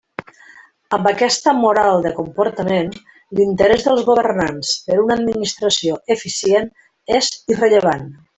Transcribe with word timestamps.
Amb 0.95 1.09
aquesta 1.09 1.51
«moral» 1.57 2.01
de 2.05 2.11
comportament, 2.19 2.89
l'interés 3.41 3.85
dels 3.89 4.01
governants 4.09 4.73
per 4.89 4.99
una 5.03 5.19
administració 5.21 6.01
eficient 6.17 6.73
és 7.21 7.31
irrellevant. 7.57 8.11